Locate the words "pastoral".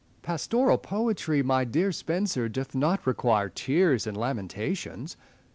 0.25-0.79